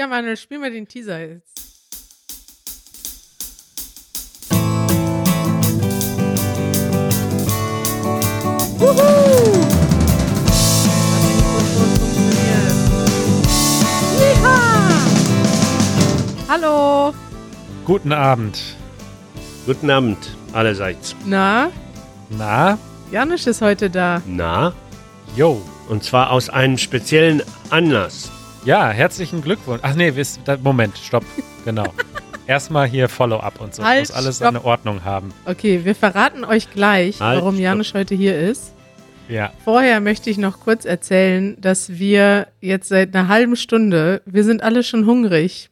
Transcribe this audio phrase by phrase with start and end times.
[0.00, 1.60] Ja, Manuel, spiel mal den Teaser jetzt.
[8.78, 9.66] Wuhu!
[16.48, 17.12] Hallo!
[17.84, 18.58] Guten Abend.
[19.66, 20.16] Guten Abend
[20.54, 21.14] allerseits.
[21.26, 21.70] Na,
[22.30, 22.78] Na?
[23.12, 24.22] Janusz ist heute da.
[24.26, 24.72] Na?
[25.36, 25.60] Jo.
[25.90, 28.30] Und zwar aus einem speziellen Anlass.
[28.64, 29.80] Ja, herzlichen Glückwunsch.
[29.82, 31.24] Ach nee, wisst, da, Moment, stopp.
[31.64, 31.92] Genau.
[32.46, 33.84] Erstmal hier Follow-up und so.
[33.84, 34.46] Halt, Muss alles stopp.
[34.54, 35.32] seine Ordnung haben.
[35.46, 37.62] Okay, wir verraten euch gleich, Halt, warum stopp.
[37.62, 38.74] Janusz heute hier ist.
[39.28, 39.52] Ja.
[39.64, 44.62] Vorher möchte ich noch kurz erzählen, dass wir jetzt seit einer halben Stunde, wir sind
[44.62, 45.70] alle schon hungrig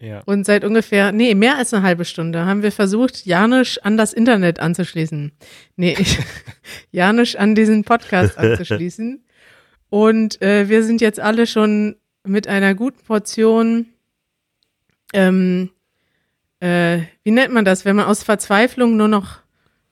[0.00, 0.22] Ja.
[0.26, 4.12] und seit ungefähr, nee, mehr als eine halbe Stunde haben wir versucht, Janusz an das
[4.12, 5.30] Internet anzuschließen.
[5.76, 6.18] Nee, ich,
[6.90, 9.24] Janusz an diesen Podcast anzuschließen.
[9.94, 11.94] Und äh, wir sind jetzt alle schon
[12.24, 13.86] mit einer guten Portion,
[15.12, 15.70] ähm,
[16.58, 19.38] äh, wie nennt man das, wenn man aus Verzweiflung nur noch,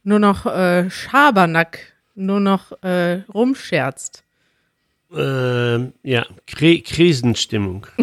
[0.02, 1.78] nur noch äh, Schabernack,
[2.16, 4.24] nur noch äh, rumscherzt.
[5.14, 7.86] Ähm, ja, Kri Krisenstimmung.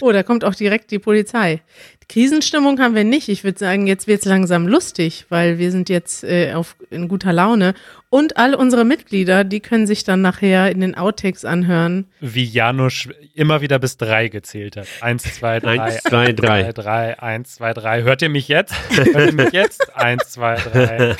[0.00, 1.62] Oh, da kommt auch direkt die Polizei.
[2.08, 3.28] Krisenstimmung haben wir nicht.
[3.28, 7.32] Ich würde sagen, jetzt wird's langsam lustig, weil wir sind jetzt äh, auf, in guter
[7.32, 7.74] Laune.
[8.12, 12.08] Und all unsere Mitglieder, die können sich dann nachher in den Outtakes anhören.
[12.18, 14.88] Wie Janusz immer wieder bis drei gezählt hat.
[15.00, 15.80] Eins, zwei, drei.
[15.80, 16.62] Eins, zwei, drei.
[16.64, 18.02] Drei, drei, eins, zwei, drei.
[18.02, 18.74] Hört ihr mich jetzt?
[18.90, 19.94] Hört ihr mich jetzt?
[19.96, 21.14] Eins, zwei, drei.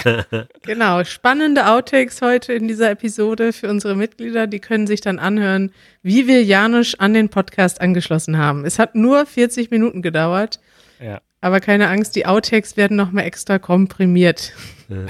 [0.62, 4.48] Genau, spannende Outtakes heute in dieser Episode für unsere Mitglieder.
[4.48, 5.70] Die können sich dann anhören,
[6.02, 8.64] wie wir Janusz an den Podcast angeschlossen haben.
[8.64, 10.58] Es hat nur 40 Minuten gedauert,
[11.00, 11.20] Ja.
[11.41, 14.52] aber keine Angst, die Outtakes werden nochmal extra komprimiert.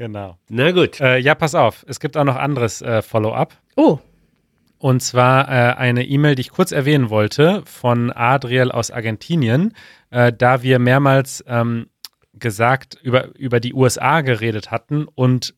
[0.00, 0.38] Genau.
[0.48, 0.98] Na gut.
[0.98, 1.84] Äh, ja, pass auf.
[1.86, 3.54] Es gibt auch noch anderes äh, Follow-up.
[3.76, 3.98] Oh,
[4.78, 9.74] Und zwar äh, eine E-Mail, die ich kurz erwähnen wollte, von Adriel aus Argentinien,
[10.08, 11.88] äh, da wir mehrmals ähm,
[12.32, 15.54] gesagt über, über die USA geredet hatten und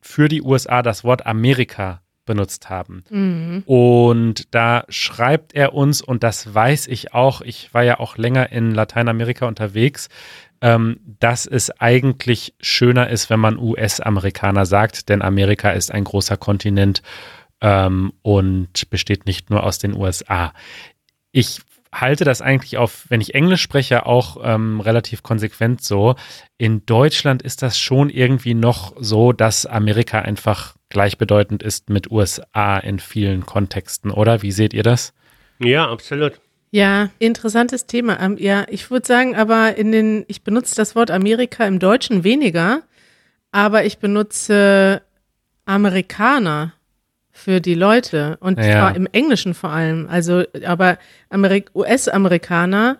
[0.00, 3.04] für die USA das Wort Amerika benutzt haben.
[3.08, 3.62] mhm.
[3.66, 8.50] Und da schreibt er uns, und das weiß ich auch, ich war ja auch länger
[8.50, 10.08] in Lateinamerika unterwegs,
[10.60, 16.36] ähm, dass es eigentlich schöner ist, wenn man US-Amerikaner sagt, denn Amerika ist ein großer
[16.36, 17.02] Kontinent
[17.60, 20.52] ähm, und besteht nicht nur aus den USA.
[21.32, 21.60] Ich
[21.92, 26.14] halte das eigentlich auf, wenn ich Englisch spreche, auch ähm, relativ konsequent so.
[26.58, 32.78] In Deutschland ist das schon irgendwie noch so, dass Amerika einfach gleichbedeutend ist mit USA
[32.78, 34.42] in vielen Kontexten, oder?
[34.42, 35.12] Wie seht ihr das?
[35.58, 36.40] Ja, absolut.
[36.70, 38.18] Ja, interessantes Thema.
[38.20, 42.24] Ähm, ja, ich würde sagen, aber in den, ich benutze das Wort Amerika im Deutschen
[42.24, 42.82] weniger,
[43.52, 45.00] aber ich benutze
[45.64, 46.72] Amerikaner
[47.30, 48.72] für die Leute und Ja.
[48.72, 50.08] zwar im Englischen vor allem.
[50.08, 52.98] Also, aber Amerik US-Amerikaner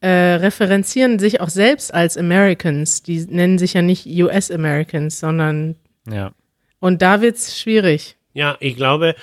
[0.00, 3.02] äh, referenzieren sich auch selbst als Americans.
[3.02, 5.76] Die nennen sich ja nicht US-Americans, sondern
[6.10, 6.32] Ja.
[6.80, 8.16] und da wird's schwierig.
[8.32, 9.14] Ja, ich glaube,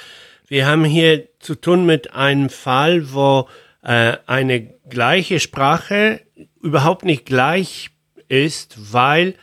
[0.47, 3.47] wir haben hier zu tun mit einem Fall, wo
[3.83, 6.21] äh, eine gleiche Sprache
[6.61, 7.89] überhaupt nicht gleich
[8.27, 9.35] ist, weil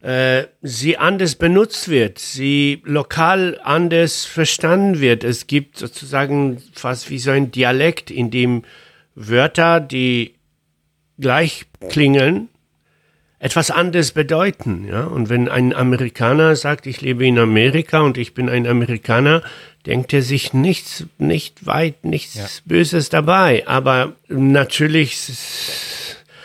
[0.00, 5.24] äh, sie anders benutzt wird, sie lokal anders verstanden wird.
[5.24, 8.62] Es gibt sozusagen fast wie so ein Dialekt, in dem
[9.14, 10.36] Wörter, die
[11.18, 12.48] gleich klingeln,
[13.38, 14.86] etwas anderes bedeuten.
[14.88, 15.04] Ja?
[15.04, 19.42] Und wenn ein Amerikaner sagt, ich lebe in Amerika und ich bin ein Amerikaner,
[19.86, 22.46] denkt er sich nichts, nicht weit, nichts Ja.
[22.64, 23.66] Böses dabei.
[23.66, 25.16] Aber natürlich,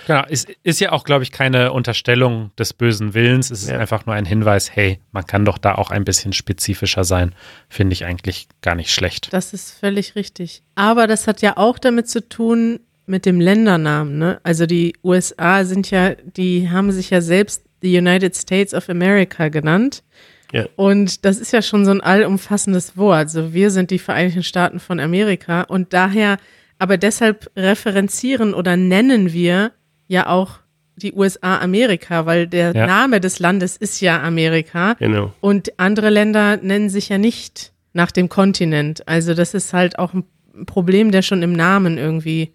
[0.07, 3.50] Genau, es ist ja auch, glaube ich, keine Unterstellung des bösen Willens.
[3.50, 3.79] Es ist Ja.
[3.79, 7.34] einfach nur ein Hinweis, hey, man kann doch da auch ein bisschen spezifischer sein.
[7.69, 9.29] Finde ich eigentlich gar nicht schlecht.
[9.34, 10.62] Das ist völlig richtig.
[10.75, 14.19] Aber das hat ja auch damit zu tun mit dem Ländernamen.
[14.19, 14.40] Ne?
[14.44, 19.50] Also die USA sind ja, die haben sich ja selbst die United States of America
[19.50, 20.03] genannt.
[20.51, 20.66] Ja.
[20.75, 23.17] Und das ist ja schon so ein allumfassendes Wort.
[23.17, 26.37] Also wir sind die Vereinigten Staaten von Amerika und daher,
[26.79, 29.72] aber deshalb referenzieren oder nennen wir
[30.08, 30.59] ja auch
[30.97, 32.85] die USA Amerika, weil der Ja.
[32.87, 34.93] Name des Landes ist ja Amerika.
[34.93, 35.34] genau.
[35.41, 39.08] Und andere Länder nennen sich ja nicht nach dem Kontinent.
[39.08, 40.23] Also das ist halt auch ein
[40.66, 42.53] Problem, der schon im Namen irgendwie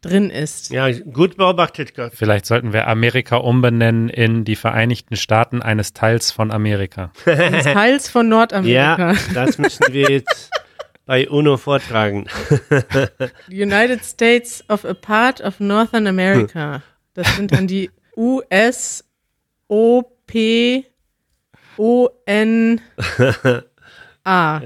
[0.00, 0.70] drin ist.
[0.70, 2.12] Ja, gut beobachtet, Gott.
[2.14, 7.12] Vielleicht sollten wir Amerika umbenennen in die Vereinigten Staaten eines Teils von Amerika.
[7.26, 9.12] Des Teils von Nordamerika.
[9.12, 10.50] Ja, das müssen wir jetzt
[11.06, 12.26] bei UNO vortragen.
[13.50, 16.82] United States of a part of Northern America.
[17.14, 19.04] Das sind dann die US,
[19.68, 20.86] O, P,
[21.76, 22.80] O, N,
[24.24, 24.60] A.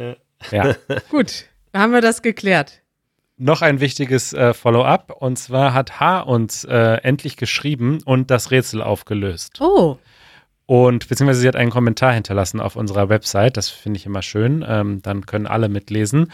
[0.50, 0.76] Ja,
[1.10, 2.82] Gut, da haben wir das geklärt.
[3.36, 5.16] Noch ein wichtiges äh, Follow-up.
[5.19, 9.60] Und zwar hat H uns äh, endlich geschrieben und das Rätsel aufgelöst.
[9.60, 9.98] Oh.
[10.66, 13.56] Und beziehungsweise sie hat einen Kommentar hinterlassen auf unserer Website.
[13.56, 14.64] Das finde ich immer schön.
[14.66, 16.32] Ähm, dann können alle mitlesen.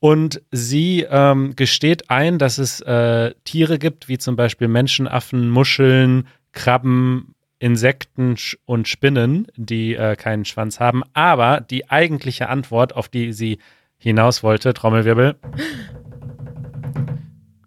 [0.00, 6.26] Und sie ähm, gesteht ein, dass es äh, Tiere gibt, wie zum Beispiel Menschenaffen, Muscheln,
[6.52, 11.02] Krabben, Insekten und Spinnen, die äh, keinen Schwanz haben.
[11.12, 13.58] Aber die eigentliche Antwort, auf die sie
[13.98, 15.36] hinaus wollte, Trommelwirbel,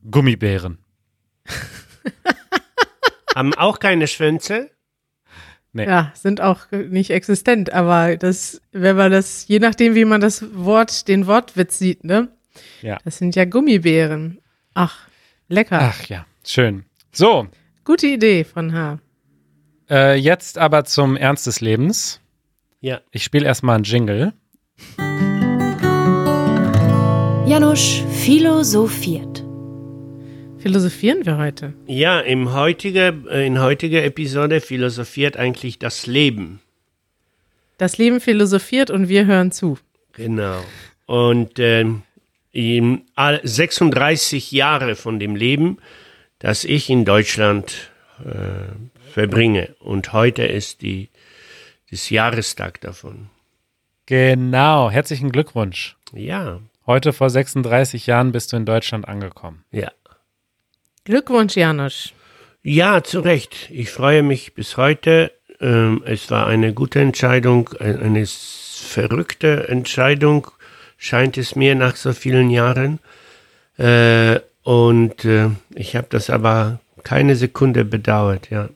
[0.10, 0.78] Gummibären.
[3.36, 4.70] Haben auch keine Schwänze?
[5.76, 5.86] Nee.
[5.86, 10.46] Ja, sind auch nicht existent, aber das, wenn man das, je nachdem, wie man das
[10.54, 12.28] Wort, den Wortwitz sieht, ne?
[12.84, 13.00] Ja.
[13.04, 14.40] Das sind ja Gummibären.
[14.76, 15.08] Ach,
[15.48, 15.80] lecker.
[15.82, 16.86] Ach ja, schön.
[17.12, 17.48] So.
[17.86, 19.00] Gute Idee von H.
[19.90, 22.22] Äh, jetzt aber zum Ernst des Lebens.
[22.80, 23.02] Ja.
[23.12, 24.34] Ich spiele erstmal einen Jingle.
[27.48, 29.43] Janusz philosophiert.
[30.64, 31.74] Philosophieren wir heute?
[31.88, 36.62] Ja, im heutige, äh, in heutiger Episode philosophiert eigentlich das Leben.
[37.78, 39.78] Das Leben philosophiert und wir hören zu.
[40.14, 40.64] Genau.
[41.06, 41.84] Und äh,
[42.54, 45.80] 36 Jahre von dem Leben,
[46.40, 47.92] das ich in Deutschland
[48.24, 49.76] äh, verbringe.
[49.80, 51.10] Und heute ist die,
[51.92, 53.28] das Jahrestag davon.
[54.06, 54.90] Genau.
[54.90, 55.98] Herzlichen Glückwunsch.
[56.14, 56.62] Ja.
[56.88, 59.66] Heute vor 36 Jahren bist du in Deutschland angekommen.
[59.70, 59.92] Ja.
[61.06, 62.14] Glückwunsch, Janusz.
[62.62, 63.70] Ja, zu Recht.
[63.72, 65.34] Ich freue mich bis heute.
[65.60, 70.48] Ähm, es war eine gute Entscheidung, eine verrückte Entscheidung,
[70.98, 73.00] scheint es mir nach so vielen Jahren.
[73.78, 78.70] Äh, und äh, ich habe das aber keine Sekunde bedauert, ja.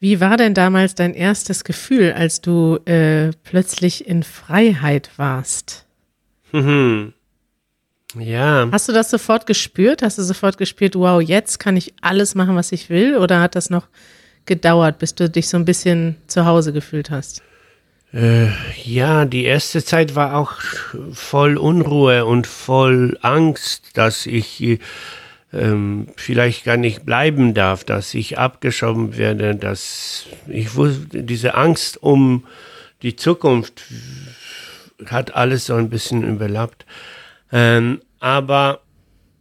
[0.00, 5.86] Wie war denn damals dein erstes Gefühl, als du äh, plötzlich in Freiheit warst?
[6.50, 7.12] Mhm.
[8.18, 8.68] Ja.
[8.70, 10.02] Hast du das sofort gespürt?
[10.02, 13.16] Hast du sofort gespürt, wow, jetzt kann ich alles machen, was ich will?
[13.16, 13.88] Oder hat das noch
[14.46, 17.42] gedauert, bis du dich so ein bisschen zu Hause gefühlt hast?
[18.12, 18.48] Äh,
[18.84, 20.52] ja, die erste Zeit war auch
[21.12, 24.78] voll Unruhe und voll Angst, dass ich
[25.52, 32.02] ähm, vielleicht gar nicht bleiben darf, dass ich abgeschoben werde, dass ich wusste, diese Angst
[32.02, 32.44] um
[33.02, 33.82] die Zukunft
[35.06, 36.86] hat alles so ein bisschen überlappt.
[37.52, 38.80] Ähm, aber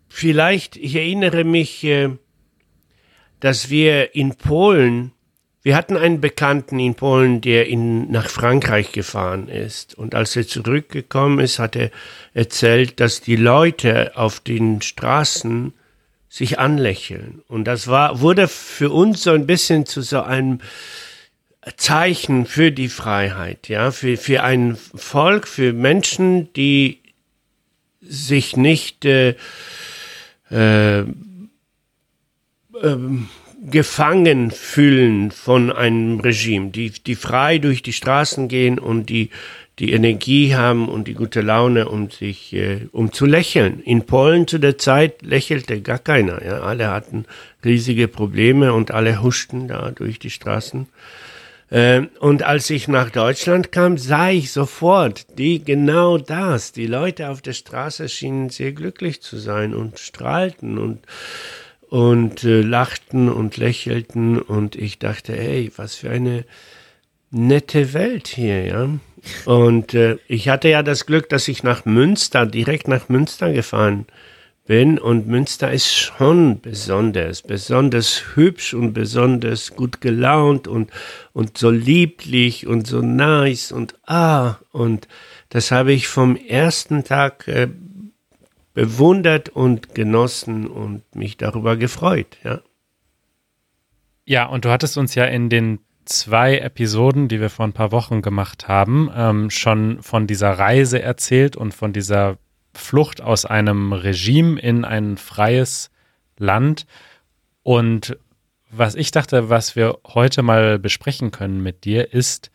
[0.09, 2.09] vielleicht, ich erinnere mich, äh,
[3.39, 5.13] dass wir in Polen,
[5.63, 9.97] wir hatten einen Bekannten in Polen, der in, nach Frankreich gefahren ist.
[9.97, 11.91] Und als er zurückgekommen ist, hat er
[12.33, 15.73] erzählt, dass die Leute auf den Straßen
[16.29, 17.41] sich anlächeln.
[17.47, 20.59] Und das war, wurde für uns so ein bisschen zu so einem
[21.77, 27.00] Zeichen für die Freiheit, ja, für, für ein Volk, für Menschen, die
[28.01, 29.35] sich nicht äh,
[30.49, 31.03] äh,
[32.81, 33.29] ähm,
[33.63, 39.29] gefangen fühlen von einem Regime, die, die frei durch die Straßen gehen und die
[39.81, 43.81] die Energie haben und die gute Laune, um sich, äh, um zu lächeln.
[43.81, 46.45] In Polen zu der Zeit lächelte gar keiner.
[46.45, 46.61] Ja?
[46.61, 47.25] Alle hatten
[47.65, 50.87] riesige Probleme und alle huschten da durch die Straßen.
[51.71, 56.73] Ähm, und als ich nach Deutschland kam, sah ich sofort die genau das.
[56.73, 60.99] Die Leute auf der Straße schienen sehr glücklich zu sein und strahlten und
[61.89, 66.45] und äh, lachten und lächelten und ich dachte, hey, was für eine
[67.31, 68.89] nette Welt hier, ja.
[69.45, 74.05] Und äh, ich hatte ja das Glück, dass ich nach Münster, direkt nach Münster gefahren
[74.05, 74.15] bin.
[74.67, 80.91] Und Münster ist schon besonders, besonders hübsch und besonders gut gelaunt und,
[81.33, 84.55] und so lieblich und so nice und ah.
[84.71, 85.07] Und
[85.49, 87.67] das habe ich vom ersten Tag äh,
[88.73, 92.61] bewundert und genossen und mich darüber gefreut, ja.
[94.23, 97.91] Ja, und du hattest uns ja in den zwei Episoden, die wir vor ein paar
[97.91, 102.37] Wochen gemacht haben, ähm, schon von dieser Reise erzählt und von dieser
[102.73, 105.91] Flucht aus einem Regime in ein freies
[106.37, 106.85] Land.
[107.63, 108.17] Und
[108.69, 112.51] was ich dachte, was wir heute mal besprechen können mit dir, ist,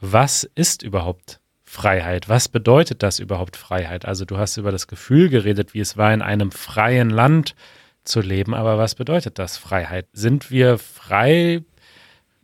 [0.00, 2.28] was ist überhaupt Freiheit?
[2.28, 4.06] Was bedeutet das überhaupt Freiheit?
[4.06, 7.54] Also du hast über das Gefühl geredet, wie es war, in einem freien Land
[8.02, 10.08] zu leben, aber was bedeutet das Freiheit?
[10.12, 11.62] Sind wir frei?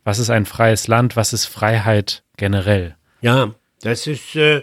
[0.03, 1.15] Was ist ein freies Land?
[1.15, 2.95] Was ist Freiheit generell?
[3.21, 4.61] Ja, das ist äh,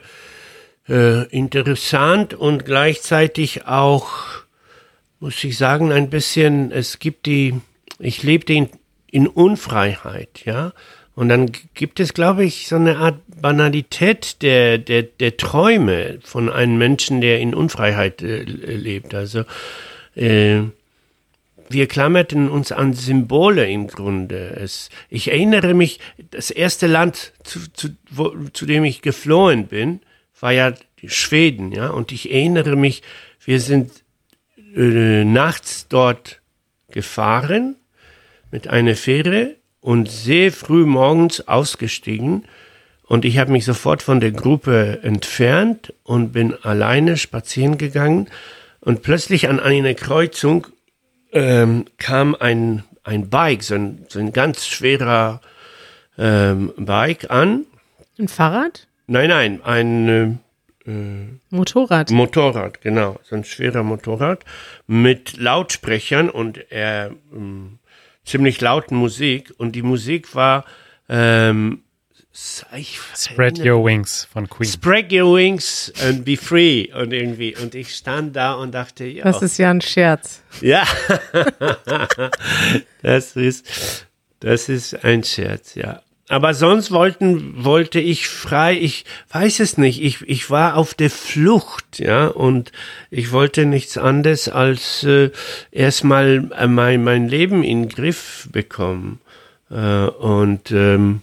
[0.89, 4.11] äh, interessant und gleichzeitig auch,
[5.21, 7.61] muss ich sagen, ein bisschen, es gibt die,
[7.99, 8.69] ich lebte in,
[9.11, 10.73] in Unfreiheit, ja.
[11.17, 16.51] Und dann gibt es, glaube ich, so eine Art Banalität der, der, der Träume von
[16.51, 19.15] einem Menschen, der in Unfreiheit äh, lebt.
[19.15, 19.45] Also
[20.17, 20.63] äh,
[21.69, 24.57] wir klammerten uns an Symbole im Grunde.
[24.57, 26.01] Es, ich erinnere mich,
[26.33, 30.01] das erste Land, zu, zu, wo, zu dem ich geflohen bin,
[30.45, 30.75] war ja
[31.07, 31.89] Schweden, ja.
[31.89, 33.03] Und ich erinnere mich,
[33.47, 33.91] wir sind
[34.77, 36.43] äh, nachts dort
[36.91, 37.77] gefahren
[38.51, 42.45] mit einer Fähre und sehr früh morgens ausgestiegen.
[43.07, 48.29] Und ich habe mich sofort von der Gruppe entfernt und bin alleine spazieren gegangen.
[48.81, 50.67] Und plötzlich an einer Kreuzung
[51.33, 55.41] ähm, kam ein, ein Bike, so ein, so ein ganz schwerer
[56.19, 57.65] ähm, Bike an.
[58.19, 58.87] Ein Fahrrad?
[59.07, 60.41] Nein, nein, ein
[60.87, 60.93] äh,
[61.51, 62.11] Motorrad.
[62.11, 63.19] Motorrad, genau.
[63.23, 64.45] So ein schwerer Motorrad
[64.87, 67.11] mit Lautsprechern und äh,
[68.25, 69.53] ziemlich lauten Musik.
[69.59, 70.65] Und die Musik war
[71.09, 71.85] ähm,
[72.37, 74.69] Spread Your Wings von Queen.
[74.69, 77.55] Spread Your Wings and Be Free und irgendwie.
[77.57, 79.23] Und ich stand da und dachte, ja.
[79.23, 80.43] Das ist ja ein Scherz.
[80.61, 80.85] Ja.
[83.03, 84.07] das ist,
[84.41, 86.03] das ist ein Scherz, ja.
[86.29, 91.11] Aber sonst wollten, wollte ich frei, ich weiß es nicht, ich, ich war auf der
[91.11, 92.73] Flucht, ja, und
[93.11, 95.31] ich wollte nichts anderes als äh,
[95.71, 99.21] erstmal äh, mein, mein Leben in den Griff bekommen.
[99.71, 101.21] Äh, und ähm,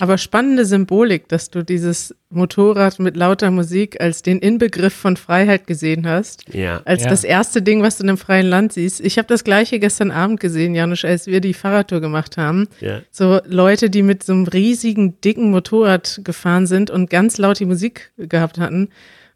[0.00, 5.66] aber spannende Symbolik, dass du dieses Motorrad mit lauter Musik als den Inbegriff von Freiheit
[5.66, 6.52] gesehen hast.
[6.52, 6.82] Ja.
[6.84, 7.10] Als ja.
[7.10, 9.00] das erste Ding, was du in einem freien Land siehst.
[9.00, 12.68] Ich habe das gleiche gestern Abend gesehen, Janusz, als wir die Fahrradtour gemacht haben.
[12.80, 13.00] Ja.
[13.10, 17.66] So Leute, die mit so einem riesigen, dicken Motorrad gefahren sind und ganz laut die
[17.66, 18.88] Musik gehabt hatten.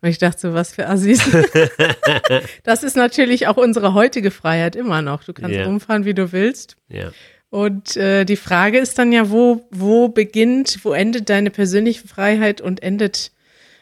[0.02, 1.23] Und ich dachte so, was für Assis.
[2.64, 5.25] das ist natürlich auch unsere heutige Freiheit immer noch.
[5.25, 5.64] Du kannst Ja.
[5.64, 6.76] rumfahren, wie du willst.
[6.88, 7.11] ja.
[7.50, 12.61] Und äh, die Frage ist dann ja, wo, wo beginnt, wo endet deine persönliche Freiheit
[12.61, 13.33] und endet,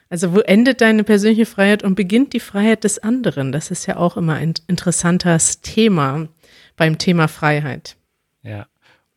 [0.08, 3.52] also wo endet deine persönliche Freiheit und beginnt die Freiheit des anderen?
[3.52, 6.28] Das ist ja auch immer ein interessantes Thema
[6.76, 7.96] beim Thema Freiheit.
[8.42, 8.66] Ja.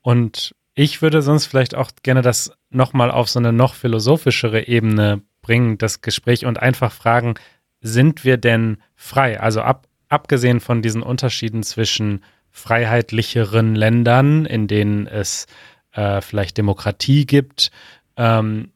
[0.01, 5.22] Und ich würde sonst vielleicht auch gerne das nochmal auf so eine noch philosophischere Ebene
[5.41, 7.36] bringen, das Gespräch und einfach fragen,
[7.79, 9.39] sind wir denn frei?
[9.39, 15.48] Also ab, abgesehen von diesen Unterschieden zwischen freiheitlicheren Ländern, in denen es
[15.93, 17.72] äh, vielleicht Demokratie gibt,
[18.17, 18.72] ähm,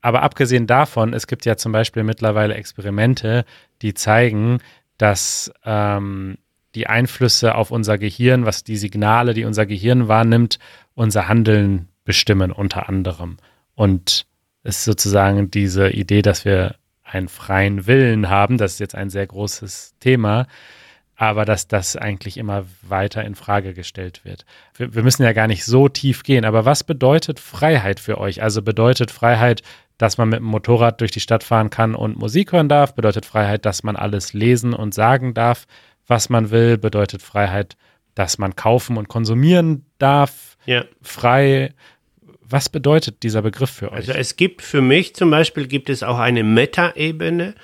[0.00, 3.44] aber abgesehen davon, es gibt ja zum Beispiel mittlerweile Experimente,
[3.82, 4.58] die zeigen,
[4.96, 6.38] dass ähm,
[6.74, 10.58] die Einflüsse auf unser Gehirn, was die Signale, die unser Gehirn wahrnimmt,
[10.94, 13.38] unser Handeln bestimmen unter anderem.
[13.74, 14.26] Und
[14.62, 19.10] es ist sozusagen diese Idee, dass wir einen freien Willen haben, das ist jetzt ein
[19.10, 20.46] sehr großes Thema,
[21.20, 24.46] aber dass das eigentlich immer weiter in Frage gestellt wird.
[24.76, 28.40] Wir, wir müssen ja gar nicht so tief gehen, aber was bedeutet Freiheit für euch?
[28.40, 29.62] Also bedeutet Freiheit,
[29.98, 32.94] dass man mit dem Motorrad durch die Stadt fahren kann und Musik hören darf?
[32.94, 35.66] Bedeutet Freiheit, dass man alles lesen und sagen darf,
[36.06, 36.78] was man will?
[36.78, 37.76] Bedeutet Freiheit,
[38.14, 40.56] dass man kaufen und konsumieren darf?
[40.66, 40.84] Ja.
[41.02, 41.74] Frei.
[42.42, 43.96] Was bedeutet dieser Begriff für euch?
[43.96, 47.56] Also es gibt für mich zum Beispiel gibt es auch eine Meta-Ebene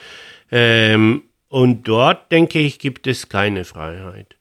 [0.50, 1.23] ähm,
[1.54, 4.34] und dort denke ich gibt es keine Freiheit.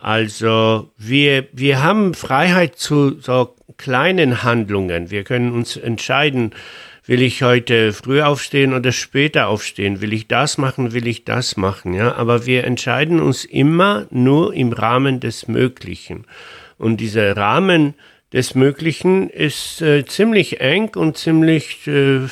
[0.00, 5.10] Also wir wir haben Freiheit zu so kleinen Handlungen.
[5.10, 6.52] Wir können uns entscheiden,
[7.06, 10.00] will ich heute früh aufstehen oder später aufstehen?
[10.00, 10.92] Will ich das machen?
[10.92, 11.92] Will ich das machen?
[11.92, 16.24] Ja, aber wir entscheiden uns immer nur im Rahmen des Möglichen.
[16.78, 17.94] Und dieser Rahmen
[18.34, 22.22] des Möglichen ist äh, ziemlich eng und ziemlich, äh,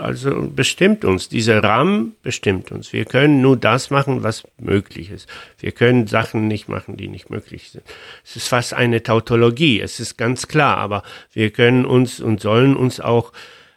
[0.00, 1.28] also bestimmt uns.
[1.28, 2.92] Dieser Rahmen bestimmt uns.
[2.92, 5.28] Wir können nur das machen, was möglich ist.
[5.60, 7.84] Wir können Sachen nicht machen, die nicht möglich sind.
[8.24, 12.74] Es ist fast eine Tautologie, es ist ganz klar, aber wir können uns und sollen
[12.74, 13.32] uns auch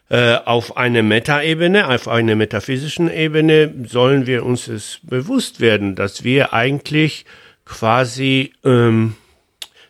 [0.08, 6.24] äh, auf eine Metaebene, auf einer metaphysischen Ebene, sollen wir uns es bewusst werden, dass
[6.24, 7.26] wir eigentlich
[7.64, 9.14] quasi, ähm,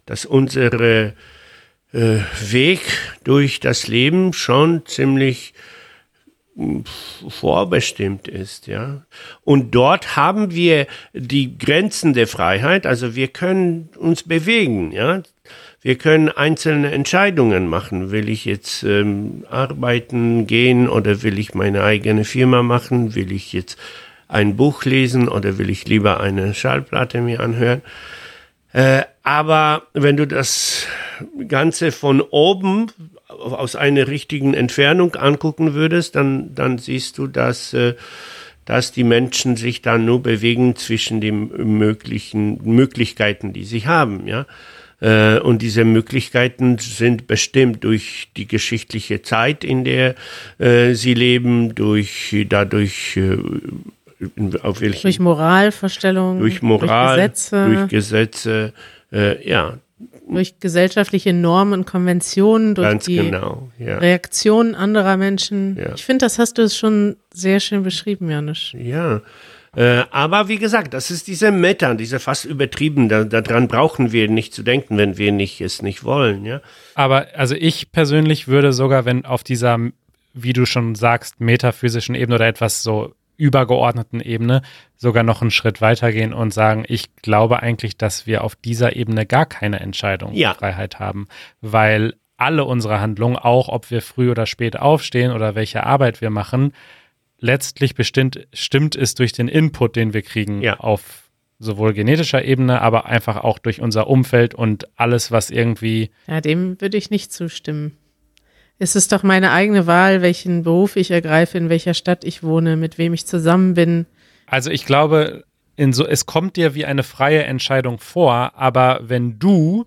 [0.04, 1.14] dass unsere
[1.92, 2.80] äh, Weg
[3.24, 5.54] durch das Leben schon ziemlich
[6.54, 6.84] mh,
[7.28, 9.02] vorbestimmt ist, ja.
[9.44, 15.22] Und dort haben wir die Grenzen der Freiheit, also wir können uns bewegen, ja.
[15.82, 18.10] Wir können einzelne Entscheidungen machen.
[18.10, 23.14] Will ich jetzt ähm, arbeiten gehen oder will ich meine eigene Firma machen?
[23.14, 23.78] Will ich jetzt
[24.26, 27.82] ein Buch lesen oder will ich lieber eine Schallplatte mir anhören?
[28.72, 30.87] Äh, aber wenn du das
[31.49, 32.92] Ganze von oben
[33.26, 37.95] aus einer richtigen Entfernung angucken würdest, dann, dann siehst du, dass, äh,
[38.66, 44.28] dass die Menschen sich dann nur bewegen zwischen den möglichen Möglichkeiten, die sie haben.
[44.28, 44.47] Ja?
[45.00, 50.14] Äh, und diese Möglichkeiten sind bestimmt durch die geschichtliche Zeit, in der
[50.59, 53.38] äh, sie leben, durch dadurch äh,
[54.62, 58.73] auf welchen, durch Moralverstellungen, durch Moral, durch Gesetze, durch Gesetze
[59.16, 59.78] äh, ja.
[60.28, 63.96] Durch gesellschaftliche Normen und Konventionen, durch Ganz die genau, ja.
[63.99, 65.76] Reaktionen anderer Menschen.
[65.76, 65.94] Ja.
[65.94, 68.73] Ich finde, das hast du schon sehr schön beschrieben, Janusz.
[68.76, 69.23] Ja,
[69.76, 73.11] äh, aber wie gesagt, das ist diese Meta, diese fast übertrieben.
[73.11, 76.46] Da, daran brauchen wir nicht zu denken, wenn wir nicht, es nicht wollen.
[76.46, 76.62] Ja?
[76.94, 79.78] Aber also ich persönlich würde sogar, wenn auf dieser,
[80.32, 84.62] wie du schon sagst, metaphysischen Ebene oder etwas so übergeordneten Ebene
[84.96, 89.26] sogar noch einen Schritt weitergehen und sagen, ich glaube eigentlich, dass wir auf dieser Ebene
[89.26, 91.00] gar keine Entscheidungsfreiheit ja.
[91.00, 91.28] haben,
[91.60, 96.30] weil alle unsere Handlungen, auch ob wir früh oder spät aufstehen oder welche Arbeit wir
[96.30, 96.72] machen,
[97.38, 100.78] letztlich bestimmt stimmt es durch den Input, den wir kriegen ja.
[100.78, 106.10] auf sowohl genetischer Ebene, aber einfach auch durch unser Umfeld und alles, was irgendwie.
[106.26, 107.96] Ja, dem würde ich nicht zustimmen.
[108.78, 112.76] Es ist doch meine eigene Wahl, welchen Beruf ich ergreife, in welcher Stadt ich wohne,
[112.76, 114.06] mit wem ich zusammen bin.
[114.47, 115.45] Also ich glaube,
[115.78, 119.87] so, es kommt dir wie eine freie Entscheidung vor, aber wenn du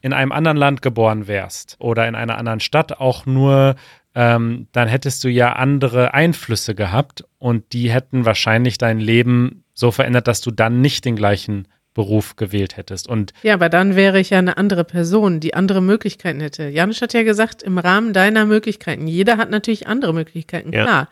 [0.00, 3.76] in einem anderen Land geboren wärst oder in einer anderen Stadt auch nur
[4.14, 9.92] ähm, dann hättest du ja andere Einflüsse gehabt und die hätten wahrscheinlich dein Leben so
[9.92, 13.08] verändert, dass du dann nicht den gleichen Beruf gewählt hättest.
[13.08, 16.68] Und ja, aber dann wäre ich ja eine andere Person, die andere Möglichkeiten hätte.
[16.68, 19.06] Janusz hat ja gesagt, im Rahmen deiner Möglichkeiten.
[19.06, 20.84] Jeder hat natürlich andere Möglichkeiten, ja.
[20.84, 21.08] klar.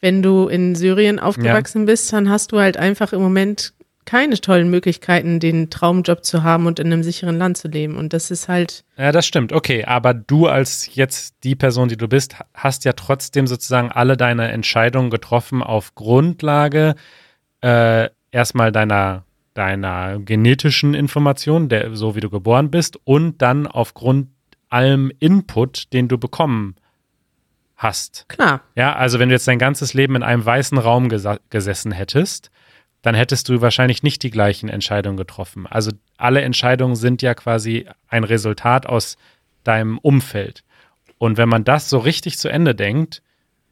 [0.00, 1.86] Wenn du in Syrien aufgewachsen ja.
[1.86, 3.72] bist, dann hast du halt einfach im Moment
[4.08, 7.96] keine tollen Möglichkeiten, den Traumjob zu haben und in einem sicheren Land zu leben.
[7.96, 8.84] Und das ist halt.
[8.96, 9.52] Ja, das stimmt.
[9.52, 14.16] Okay, aber du als jetzt die Person, die du bist, hast ja trotzdem sozusagen alle
[14.16, 16.94] deine Entscheidungen getroffen auf Grundlage
[17.60, 19.24] äh, erstmal deiner
[19.58, 24.28] deiner genetischen Information, der, so wie du geboren bist, und dann aufgrund
[24.68, 26.76] allem Input, den du bekommen
[27.76, 28.26] hast.
[28.28, 28.62] Klar.
[28.76, 32.50] Ja, also wenn du jetzt dein ganzes Leben in einem weißen Raum gesessen hättest,
[33.02, 35.66] dann hättest du wahrscheinlich nicht die gleichen Entscheidungen getroffen.
[35.66, 39.16] Also alle Entscheidungen sind ja quasi ein Resultat aus
[39.64, 40.62] deinem Umfeld.
[41.18, 43.22] Und wenn man das so richtig zu Ende denkt,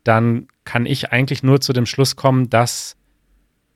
[0.02, 2.96] dann kann ich eigentlich nur zu dem Schluss kommen, dass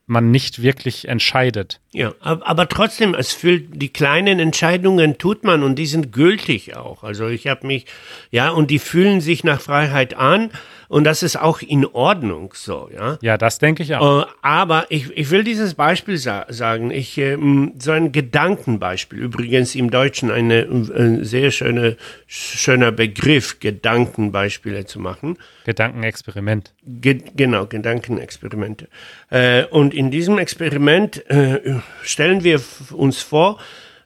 [0.07, 1.80] man nicht wirklich entscheidet.
[1.93, 7.03] Ja, aber trotzdem, es fühlt, die kleinen Entscheidungen tut man und die sind gültig auch.
[7.03, 7.85] Also ich habe mich,
[8.29, 10.51] ja, und die fühlen sich nach Freiheit an
[10.91, 13.17] und das ist auch in Ordnung so, ja.
[13.21, 14.23] Ja, das denke ich auch.
[14.23, 16.91] Äh, aber ich, ich will dieses Beispiel sa sagen.
[16.91, 17.37] Ich, äh,
[17.79, 19.19] so ein Gedankenbeispiel.
[19.19, 21.95] Übrigens im Deutschen eine äh, sehr schöne,
[22.27, 25.37] schöner Begriff, Gedankenbeispiele zu machen.
[25.63, 26.73] Gedankenexperiment.
[26.83, 28.89] Ge genau, Gedankenexperimente.
[29.29, 33.59] Äh, und in diesem Experiment äh, stellen wir uns vor,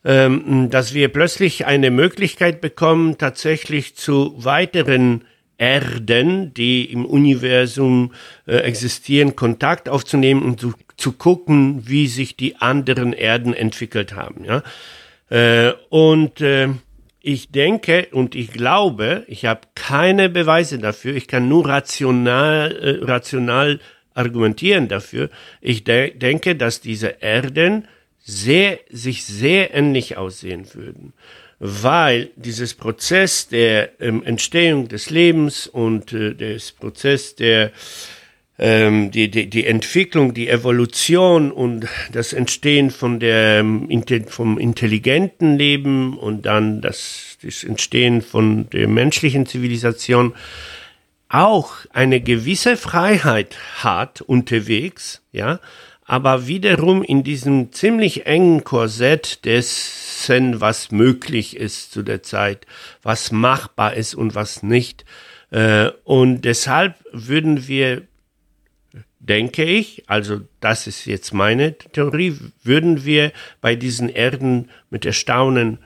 [0.04, 5.26] ähm, dass wir plötzlich eine Möglichkeit bekommen, tatsächlich zu weiteren
[5.58, 8.14] Erden, die im Universum
[8.46, 14.46] äh, existieren, Kontakt aufzunehmen und zu, zu gucken, wie sich die anderen Erden entwickelt haben.
[14.46, 14.64] Ja?
[15.30, 16.70] Äh, und äh,
[17.22, 23.80] ich denke und ich glaube, ich habe keine Beweise dafür, ich kann nur rational, rational
[24.16, 25.30] argumentieren dafür.
[25.62, 27.88] Ich de denke, dass diese Erden
[28.24, 31.14] sehr, sich sehr ähnlich aussehen würden
[31.60, 37.72] weil dieses Prozess der ähm, Entstehung des Lebens und äh, des Prozess der
[38.58, 43.90] ähm, die, die, die Entwicklung, die Evolution und das Entstehen von der, ähm,
[44.28, 50.34] vom intelligenten Leben und dann das, das Entstehen von der menschlichen Zivilisation
[51.30, 55.60] auch eine gewisse Freiheit hat unterwegs, ja,
[56.06, 62.68] aber wiederum in diesem ziemlich engen Korsett dessen, was möglich ist zu der Zeit,
[63.02, 65.04] was machbar ist und was nicht.
[65.50, 68.04] Äh, und deshalb würden wir,
[69.20, 75.80] denke ich, also das ist jetzt meine Theorie, würden wir bei diesen Erden mit Erstaunen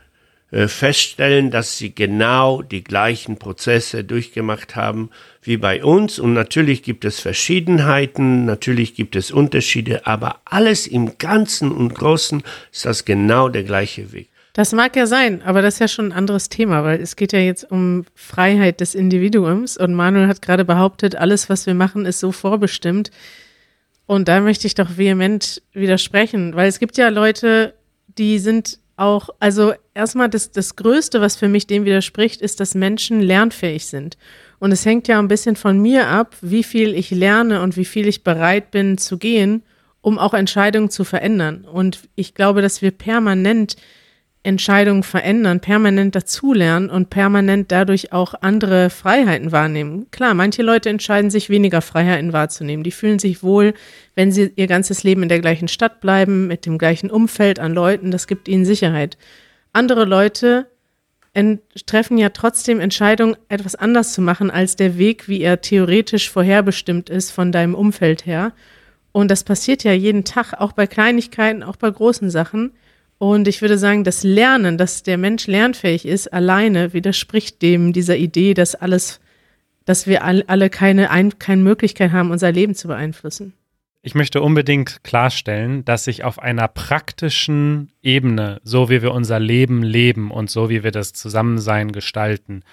[0.51, 6.17] feststellen, dass sie genau die gleichen Prozesse durchgemacht haben wie bei uns.
[6.17, 12.43] Und natürlich gibt es Verschiedenheiten, natürlich gibt es Unterschiede, aber alles im Ganzen und Großen
[12.71, 14.29] ist das genau der gleiche Weg.
[14.53, 17.31] Das mag ja sein, aber das ist ja schon ein anderes Thema, weil es geht
[17.31, 22.05] ja jetzt um Freiheit des Individuums und Manuel hat gerade behauptet, alles, was wir machen,
[22.05, 23.11] ist so vorbestimmt.
[24.07, 27.75] Und da möchte ich doch vehement widersprechen, weil es gibt ja Leute,
[28.17, 32.73] die sind auch, also erstmal das, das Größte, was für mich dem widerspricht, ist, dass
[32.73, 34.17] Menschen lernfähig sind.
[34.59, 37.85] Und es hängt ja ein bisschen von mir ab, wie viel ich lerne und wie
[37.85, 39.63] viel ich bereit bin zu gehen,
[40.01, 41.65] um auch Entscheidungen zu verändern.
[41.65, 43.75] Und ich glaube, dass wir permanent
[44.41, 50.09] Entscheidungen verändern, permanent dazulernen und permanent dadurch auch andere Freiheiten wahrnehmen.
[50.11, 52.85] Klar, manche Leute entscheiden sich weniger Freiheiten wahrzunehmen.
[52.85, 53.73] Die fühlen sich wohl,
[54.15, 57.73] wenn sie ihr ganzes Leben in der gleichen Stadt bleiben, mit dem gleichen Umfeld an
[57.73, 58.11] Leuten.
[58.11, 59.17] Das gibt ihnen Sicherheit.
[59.73, 60.67] Andere Leute
[61.85, 67.09] treffen ja trotzdem Entscheidungen, etwas anders zu machen als der Weg, wie er theoretisch vorherbestimmt
[67.09, 68.53] ist von deinem Umfeld her.
[69.11, 72.71] Und das passiert ja jeden Tag, auch bei Kleinigkeiten, auch bei großen Sachen.
[73.19, 78.17] Und ich würde sagen, das Lernen, dass der Mensch lernfähig ist, alleine widerspricht dem dieser
[78.17, 79.19] Idee, dass alles,
[79.85, 83.53] dass wir alle keine, keine Möglichkeit haben, unser Leben zu beeinflussen.
[84.01, 89.83] Ich möchte unbedingt klarstellen, dass ich auf einer praktischen Ebene, so wie wir unser Leben
[89.83, 92.63] leben und so wie wir das Zusammensein gestalten,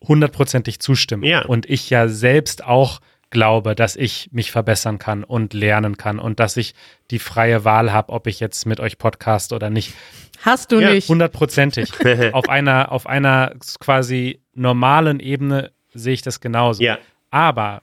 [0.00, 1.26] hundertprozentig zustimme.
[1.26, 1.44] Ja.
[1.44, 6.38] Und ich ja selbst auch glaube, dass ich mich verbessern kann und lernen kann und
[6.38, 6.74] dass ich
[7.10, 9.94] die freie Wahl habe, ob ich jetzt mit euch podcast oder nicht.
[10.42, 11.08] Hast du ja, nicht.
[11.08, 11.92] Hundertprozentig.
[12.32, 16.82] auf einer, auf einer quasi normalen Ebene sehe ich das genauso.
[16.82, 16.98] Ja.
[17.30, 17.82] Aber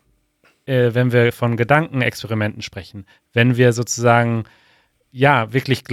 [0.69, 4.43] äh, wenn wir von Gedankenexperimenten sprechen, wenn wir sozusagen
[5.11, 5.85] ja, wirklich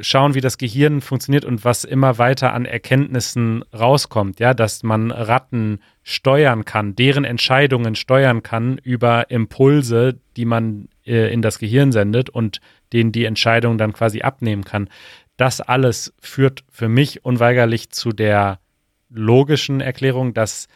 [0.00, 5.12] schauen, wie das Gehirn funktioniert und was immer weiter an Erkenntnissen rauskommt, ja, dass man
[5.12, 11.92] Ratten steuern kann, deren Entscheidungen steuern kann über Impulse, die man äh, in das Gehirn
[11.92, 12.60] sendet und
[12.92, 14.88] denen die Entscheidung dann quasi abnehmen kann.
[15.36, 18.58] Das alles führt für mich unweigerlich zu der
[19.08, 20.66] logischen Erklärung, dass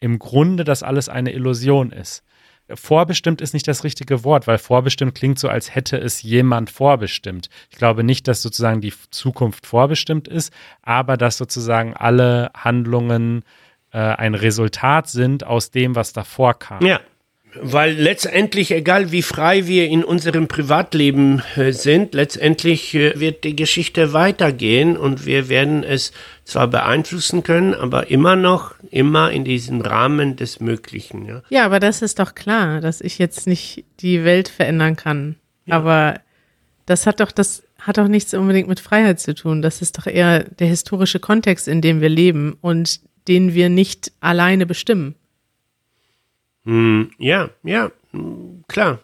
[0.00, 2.24] im Grunde das alles eine Illusion ist
[2.72, 7.48] vorbestimmt ist nicht das richtige Wort, weil vorbestimmt klingt so, als hätte es jemand vorbestimmt.
[7.70, 13.44] Ich glaube nicht, dass sozusagen die Zukunft vorbestimmt ist, aber dass sozusagen alle Handlungen
[13.92, 16.84] äh, ein Resultat sind aus dem, was davor kam.
[16.84, 17.00] Ja,
[17.60, 23.56] weil letztendlich, egal wie frei wir in unserem Privatleben äh, sind, letztendlich äh, wird die
[23.56, 26.12] Geschichte weitergehen und wir werden es
[26.44, 31.26] zwar beeinflussen können, aber immer noch, immer in diesem Rahmen des Möglichen.
[31.26, 35.36] Ja, ja aber das ist doch klar, dass ich jetzt nicht die Welt verändern kann.
[35.66, 35.76] Ja.
[35.76, 36.20] Aber
[36.86, 39.62] das hat doch, das hat doch nichts unbedingt mit Freiheit zu tun.
[39.62, 44.12] Das ist doch eher der historische Kontext, in dem wir leben und den wir nicht
[44.20, 45.14] alleine bestimmen.
[46.64, 47.90] Hm, ja, ja,
[48.68, 49.00] klar.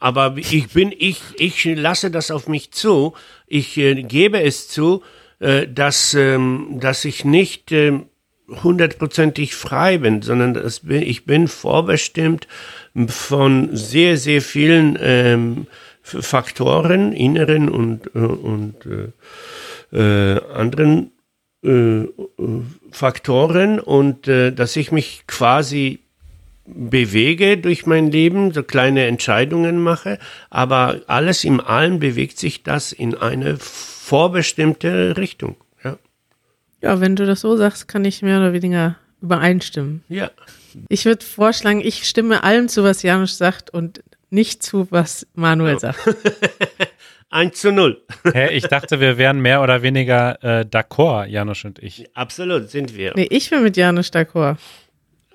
[0.00, 3.14] Aber ich bin, ich, ich lasse das auf mich zu.
[3.46, 5.02] Ich äh, gebe es zu,
[5.40, 8.00] äh, dass, ähm, dass ich nicht äh,
[8.62, 12.46] hundertprozentig frei bin, sondern dass bin, ich bin vorbestimmt
[13.08, 15.66] von sehr, sehr vielen ähm,
[16.02, 19.10] Faktoren, inneren und, äh, und äh,
[19.96, 21.12] äh, anderen
[22.92, 25.98] Faktoren und dass ich mich quasi
[26.74, 30.18] bewege durch mein Leben, so kleine Entscheidungen mache,
[30.50, 35.56] aber alles im Allen bewegt sich das in eine vorbestimmte Richtung.
[35.82, 35.98] Ja,
[36.82, 40.04] ja wenn du das so sagst, kann ich mehr oder weniger übereinstimmen.
[40.08, 40.30] Ja.
[40.88, 45.76] Ich würde vorschlagen, ich stimme allem zu, was Janusz sagt und nicht zu, was Manuel
[45.76, 45.78] oh.
[45.78, 45.98] sagt.
[47.30, 48.00] 1 zu 0.
[48.32, 52.06] Hä, ich dachte, wir wären mehr oder weniger äh, d'accord, Janusz und ich.
[52.14, 53.12] Absolut, sind wir.
[53.14, 54.56] Nee, ich bin mit Janusz d'accord.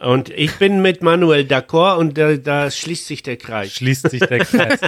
[0.04, 3.72] Und ich bin mit Manuel d'accord und da, da schließt sich der Kreis.
[3.74, 4.80] Schließt sich der Kreis.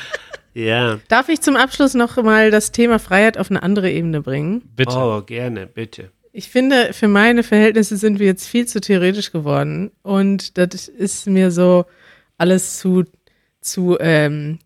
[0.54, 0.98] ja.
[1.08, 4.62] Darf ich zum Abschluss noch mal das Thema Freiheit auf eine andere Ebene bringen?
[4.74, 4.96] Bitte.
[4.96, 6.10] Oh, gerne, bitte.
[6.32, 9.90] Ich finde, für meine Verhältnisse sind wir jetzt viel zu theoretisch geworden.
[10.02, 11.84] Und das ist mir so
[12.38, 13.04] alles zu,
[13.60, 14.58] zu, ähm,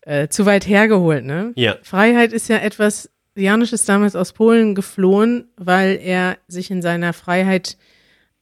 [0.00, 1.24] äh, zu weit hergeholt.
[1.24, 1.52] Ne?
[1.54, 1.76] Ja.
[1.82, 7.12] Freiheit ist ja etwas, Janusz ist damals aus Polen geflohen, weil er sich in seiner
[7.12, 7.76] Freiheit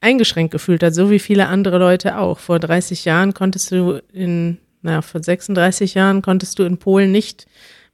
[0.00, 2.38] eingeschränkt gefühlt hat, so wie viele andere Leute auch.
[2.38, 7.46] Vor 30 Jahren konntest du in, naja, vor 36 Jahren konntest du in Polen nicht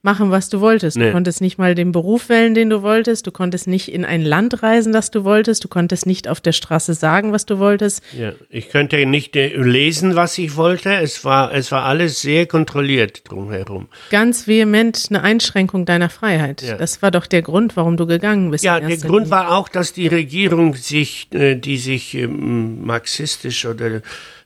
[0.02, 0.96] machen, was du wolltest.
[0.96, 1.06] Nee.
[1.06, 3.26] Du konntest nicht mal den Beruf wählen, den du wolltest.
[3.26, 5.64] Du konntest nicht in ein Land reisen, das du wolltest.
[5.64, 8.02] Du konntest nicht auf der Straße sagen, was du wolltest.
[8.16, 10.92] Ja, ich könnte nicht äh, lesen, was ich wollte.
[10.94, 13.88] Es war, es war alles sehr kontrolliert drumherum.
[14.10, 16.62] Ganz vehement eine Einschränkung deiner Freiheit.
[16.62, 16.76] Ja.
[16.76, 18.64] Das war doch der Grund, warum du gegangen bist.
[18.64, 24.02] Ja, der Grund war auch, dass die Regierung sich, äh, die sich ähm, marxistisch oder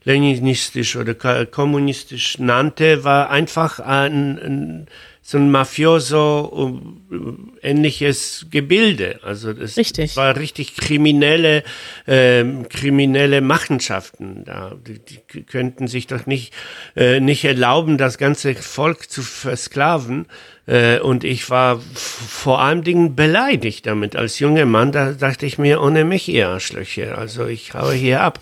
[0.06, 1.14] leninistisch oder
[1.44, 4.86] kommunistisch nannte, war einfach ein, ein
[5.28, 9.18] so ein Mafioso äh, ähnliches Gebilde.
[9.24, 10.16] Also das, richtig.
[10.16, 11.64] war richtig kriminelle,
[12.06, 14.76] ähm, kriminelle Machenschaften da.
[14.86, 16.54] Die, die könnten sich doch nicht,
[16.94, 20.26] äh, nicht erlauben, das ganze Volk zu versklaven.
[20.68, 24.14] Äh, und ich war vor allen Dingen beleidigt damit.
[24.14, 27.18] Als junger Mann, da dachte ich mir, ohne mich ihr Arschlöcher.
[27.18, 28.38] Also ich haue hier ab.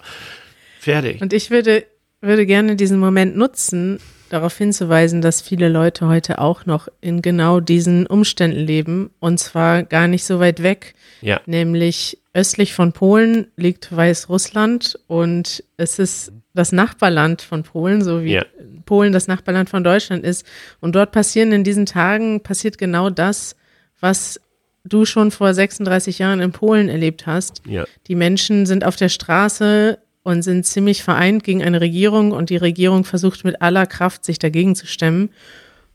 [0.84, 1.20] Fertig.
[1.20, 1.84] Und ich würde
[2.20, 3.98] würde gerne diesen Moment nutzen,
[4.30, 9.82] darauf hinzuweisen, dass viele Leute heute auch noch in genau diesen Umständen leben und zwar
[9.82, 11.40] gar nicht so weit weg, Ja.
[11.46, 18.32] nämlich östlich von Polen liegt Weißrussland und es ist das Nachbarland von Polen, so wie
[18.34, 18.44] Ja.
[18.86, 20.46] Polen das Nachbarland von Deutschland ist.
[20.80, 23.54] Und dort passieren in diesen Tagen, passiert genau das,
[24.00, 24.40] was
[24.84, 27.62] du schon vor 36 Jahren in Polen erlebt hast.
[27.66, 27.84] Ja.
[28.08, 32.56] Die Menschen sind auf der Straße und sind ziemlich vereint gegen eine Regierung und die
[32.56, 35.30] Regierung versucht mit aller Kraft, sich dagegen zu stemmen.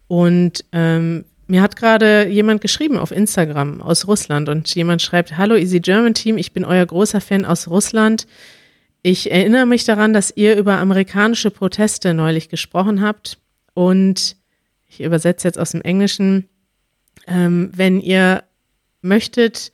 [0.07, 5.55] Und ähm, mir hat gerade jemand geschrieben auf Instagram aus Russland und jemand schreibt, Hallo
[5.55, 8.27] Easy German Team, ich bin euer großer Fan aus Russland.
[9.01, 13.39] Ich erinnere mich daran, dass ihr über amerikanische Proteste neulich gesprochen habt
[13.73, 14.35] und
[14.87, 16.47] ich übersetze jetzt aus dem Englischen,
[17.25, 18.43] ähm, wenn ihr
[19.01, 19.71] möchtet,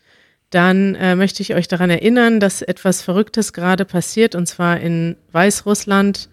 [0.50, 5.18] dann äh, möchte ich euch daran erinnern, dass etwas Verrücktes gerade passiert, und zwar in
[5.32, 6.30] Weißrussland.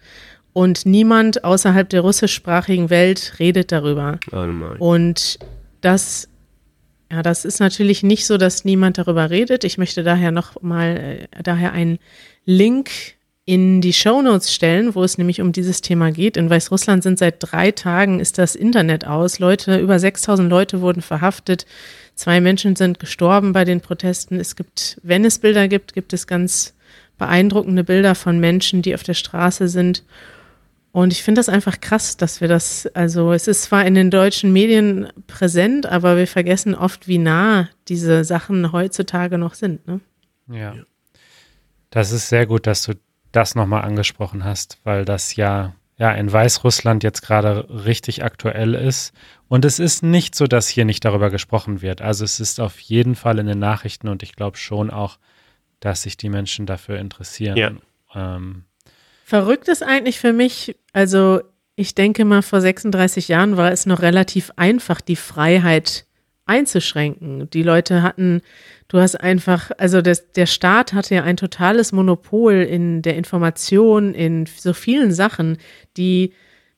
[0.53, 4.19] Und niemand außerhalb der russischsprachigen Welt redet darüber.
[4.31, 4.45] Oh.
[4.77, 5.39] Und
[5.81, 6.29] das,
[7.11, 9.63] ja, das ist natürlich nicht so, dass niemand darüber redet.
[9.63, 11.97] Ich möchte daher noch mal äh, daher einen
[12.45, 12.91] Link
[13.45, 16.37] in die Shownotes stellen, wo es nämlich um dieses Thema geht.
[16.37, 19.39] In Weißrussland sind seit drei Tagen ist das Internet aus.
[19.39, 21.65] Leute, über 6000 Leute wurden verhaftet.
[22.15, 24.39] Zwei Menschen sind gestorben bei den Protesten.
[24.39, 26.73] Es gibt, wenn es Bilder gibt, gibt es ganz
[27.17, 30.03] beeindruckende Bilder von Menschen, die auf der Straße sind.
[30.91, 34.11] Und ich finde das einfach krass, dass wir das, also es ist zwar in den
[34.11, 39.87] deutschen Medien präsent, aber wir vergessen oft, wie nah diese Sachen heutzutage noch sind.
[39.87, 40.01] Ne?
[40.51, 40.75] Ja.
[41.89, 42.93] Das ist sehr gut, dass du
[43.31, 49.13] das nochmal angesprochen hast, weil das ja, ja in Weißrussland jetzt gerade richtig aktuell ist.
[49.47, 52.01] Und es ist nicht so, dass hier nicht darüber gesprochen wird.
[52.01, 55.17] Also es ist auf jeden Fall in den Nachrichten und ich glaube schon auch,
[55.79, 57.57] dass sich die Menschen dafür interessieren.
[57.57, 57.71] Ja.
[58.15, 58.65] Ähm,
[59.25, 61.41] Verrückt ist eigentlich für mich, also
[61.75, 66.05] ich denke mal, vor 36 Jahren war es noch relativ einfach, die Freiheit
[66.45, 67.49] einzuschränken.
[67.49, 68.41] Die Leute hatten,
[68.87, 74.13] du hast einfach, also das, der Staat hatte ja ein totales Monopol in der Information,
[74.13, 75.57] in so vielen Sachen,
[75.97, 76.33] die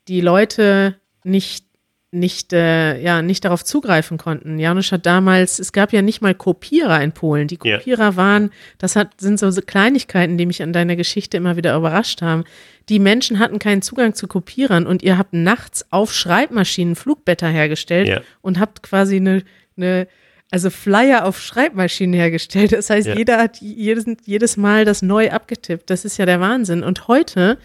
[0.08, 1.65] die Leute nicht
[2.12, 4.58] nicht, äh, ja, nicht darauf zugreifen konnten.
[4.58, 7.48] Janusz hat damals, es gab ja nicht mal Kopierer in Polen.
[7.48, 7.58] Die.
[7.58, 12.22] Kopierer waren, das hat, sind so, Kleinigkeiten, die mich an deiner Geschichte immer wieder überrascht
[12.22, 12.46] haben.
[12.88, 18.08] Die Menschen hatten keinen Zugang zu Kopierern und ihr habt nachts auf Schreibmaschinen Flugblätter hergestellt
[18.08, 18.22] Ja.
[18.41, 19.44] und habt quasi eine,
[19.76, 20.08] eine
[20.52, 22.72] also Flyer auf Schreibmaschinen hergestellt.
[22.72, 23.15] Das heißt, Ja.
[23.15, 25.89] jeder hat jedes, jedes Mal das neu abgetippt.
[25.89, 26.84] Das ist ja der Wahnsinn.
[26.84, 27.58] Und heute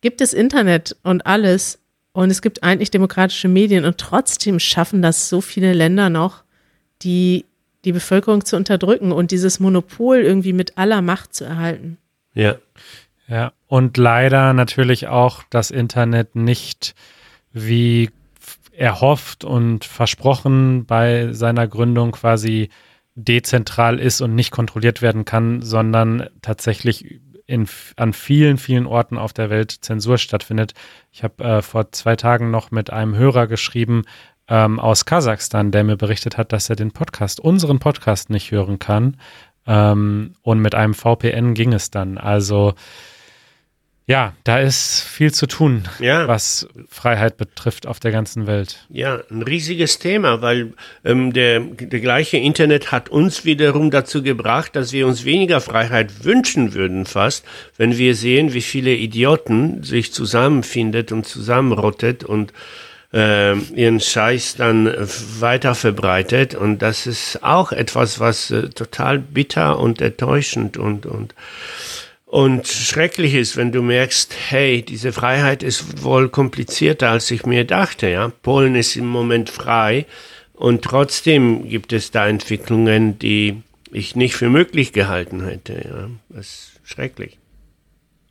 [0.00, 1.80] gibt es Internet und alles
[2.14, 6.44] und es gibt eigentlich demokratische Medien und trotzdem schaffen das so viele Länder noch,
[7.02, 7.44] die
[7.84, 11.98] die Bevölkerung zu unterdrücken und dieses Monopol irgendwie mit aller Macht zu erhalten.
[12.32, 12.56] Ja.
[13.26, 16.94] Ja, und leider natürlich auch das Internet nicht
[17.52, 18.10] wie
[18.76, 22.68] erhofft und versprochen bei seiner Gründung quasi
[23.14, 29.32] dezentral ist und nicht kontrolliert werden kann, sondern tatsächlich in, an vielen, vielen Orten auf
[29.32, 30.74] der Welt Zensur stattfindet.
[31.12, 34.02] Ich habe äh, vor zwei Tagen noch mit einem Hörer geschrieben
[34.48, 38.78] ähm, aus Kasachstan, der mir berichtet hat, dass er den Podcast, unseren Podcast nicht hören
[38.78, 39.16] kann.
[39.66, 42.18] Ähm, und mit einem VPN ging es dann.
[42.18, 42.74] Also
[44.06, 46.28] ja, da ist viel zu tun, Ja.
[46.28, 48.84] was Freiheit betrifft auf der ganzen Welt.
[48.90, 54.76] Ja, ein riesiges Thema, weil ähm, der, der gleiche Internet hat uns wiederum dazu gebracht,
[54.76, 57.44] dass wir uns weniger Freiheit wünschen würden fast,
[57.78, 62.52] wenn wir sehen, wie viele Idioten sich zusammenfindet und zusammenrottet und
[63.14, 64.92] äh, ihren Scheiß dann
[65.40, 66.54] weiter verbreitet.
[66.54, 71.34] Und das ist auch etwas, was äh, total bitter und enttäuschend und, und
[72.34, 77.64] und schrecklich ist, wenn du merkst, hey, diese Freiheit ist wohl komplizierter, als ich mir
[77.64, 78.08] dachte.
[78.08, 80.04] Ja, Polen ist im Moment frei
[80.52, 85.74] und trotzdem gibt es da Entwicklungen, die ich nicht für möglich gehalten hätte.
[85.74, 87.38] Ja, das ist schrecklich.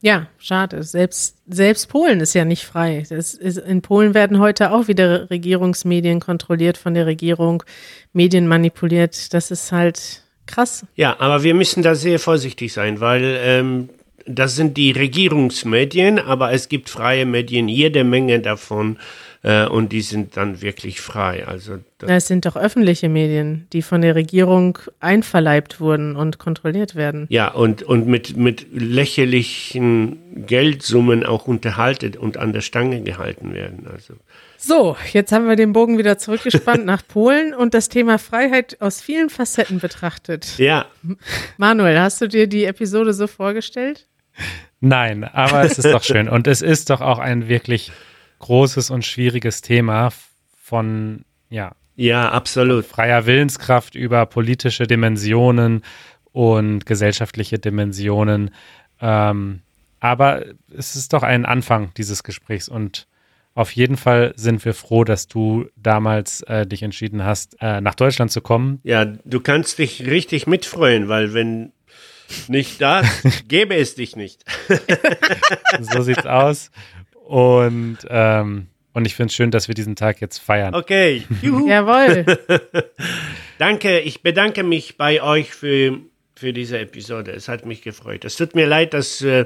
[0.01, 0.83] Ja, schade.
[0.83, 3.05] Selbst, selbst Polen ist ja nicht frei.
[3.09, 7.63] Ist, in Polen werden heute auch wieder Regierungsmedien kontrolliert von der Regierung,
[8.11, 9.33] Medien manipuliert.
[9.33, 10.85] Das ist halt krass.
[10.95, 13.89] Ja, aber wir müssen da sehr vorsichtig sein, weil ähm,
[14.25, 18.97] das sind die Regierungsmedien, aber es gibt freie Medien, jede Menge davon
[19.43, 21.45] äh, und die sind dann wirklich frei.
[21.45, 26.95] Also das, Es sind doch öffentliche Medien, die von der Regierung einverleibt wurden und kontrolliert
[26.95, 27.27] werden.
[27.29, 33.87] Ja, und, und mit, mit lächerlichen Geldsummen auch unterhalten und an der Stange gehalten werden.
[33.91, 34.13] Also,
[34.65, 39.01] So, jetzt haben wir den Bogen wieder zurückgespannt nach Polen und das Thema Freiheit aus
[39.01, 40.57] vielen Facetten betrachtet.
[40.57, 40.85] ja,
[41.57, 44.07] Manuel, hast du dir die Episode so vorgestellt?
[44.79, 46.29] Nein, aber es ist doch schön.
[46.29, 47.91] Und es ist doch auch ein wirklich
[48.39, 50.11] großes und schwieriges Thema
[50.61, 51.73] von, ja.
[51.97, 52.85] Ja, absolut.
[52.85, 55.83] Freier Willenskraft über politische Dimensionen
[56.31, 58.51] und gesellschaftliche Dimensionen.
[59.01, 59.59] Ähm,
[59.99, 63.07] aber es ist doch ein Anfang dieses Gesprächs und
[63.55, 67.95] auf jeden Fall sind wir froh, dass du damals äh, dich entschieden hast, äh, nach
[67.95, 68.79] Deutschland zu kommen.
[68.83, 71.71] Ja, du kannst dich richtig mitfreuen, weil wenn
[72.47, 73.05] nicht das,
[73.47, 74.43] gäbe es dich nicht.
[75.81, 76.71] so sieht's aus.
[77.25, 80.73] Und, ähm, und ich finde es schön, dass wir diesen Tag jetzt feiern.
[80.73, 81.23] Okay.
[81.41, 81.67] Juhu.
[81.69, 82.25] Jawohl.
[83.59, 85.99] Danke, ich bedanke mich bei euch für,
[86.35, 87.31] für diese Episode.
[87.31, 88.25] Es hat mich gefreut.
[88.25, 89.45] Es tut mir leid, dass äh,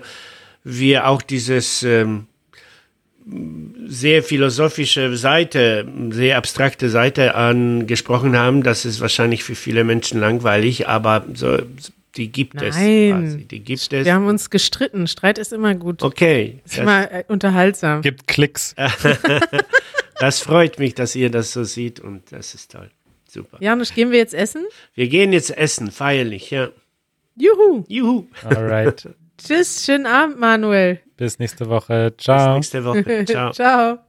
[0.63, 2.27] wir auch dieses ähm,
[3.87, 8.63] sehr philosophische Seite, sehr abstrakte Seite angesprochen haben.
[8.63, 11.57] Das ist wahrscheinlich für viele Menschen langweilig, aber so,
[12.15, 12.67] die gibt Nein.
[12.67, 12.75] es.
[12.75, 13.45] Quasi.
[13.45, 14.05] Die gibt es.
[14.05, 15.07] Wir haben uns gestritten.
[15.07, 16.03] Streit ist immer gut.
[16.03, 16.59] Okay.
[16.65, 18.01] Ist immer äh, unterhaltsam.
[18.01, 18.75] Gibt Klicks.
[20.19, 22.89] das freut mich, dass ihr das so seht und das ist toll.
[23.27, 23.57] Super.
[23.59, 24.65] Janusz, gehen wir jetzt essen?
[24.95, 26.69] Wir gehen jetzt essen, feierlich, ja.
[27.35, 27.83] Juhu.
[27.87, 28.25] Juhu.
[28.43, 29.09] Alright.
[29.37, 30.99] Tschüss, schönen Abend, Manuel.
[31.17, 32.13] Bis nächste Woche.
[32.17, 32.55] Ciao.
[32.59, 33.25] Bis nächste Woche.
[33.25, 33.51] Ciao.
[33.51, 34.06] Ciao.